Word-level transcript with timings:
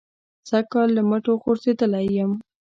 سږ 0.49 0.65
کال 0.73 0.89
له 0.97 1.01
مټو 1.09 1.31
غورځېدلی 1.41 2.05
یم. 2.17 2.31